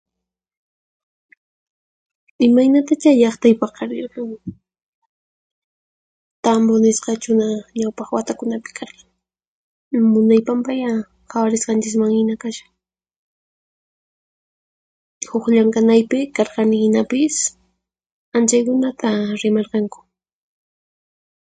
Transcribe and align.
Imaynatachá 2.45 3.11
llaqtay 3.21 3.53
paqarirqan, 3.61 4.27
tampu 6.43 6.73
nisqachuna 6.83 7.47
ñawpaq 7.79 8.07
watakunapi 8.15 8.69
karqan. 8.79 9.09
Munay 10.13 10.41
pampayá 10.47 10.89
qhawarisqanchisman 11.29 12.11
hina 12.15 12.35
kashan. 12.43 12.71
Huq 15.29 15.45
llank'anaypi 15.53 16.17
karqani 16.35 16.75
hinapis 16.83 17.35
anchaykunamanta 18.35 19.09
rimarqanku. 19.41 19.99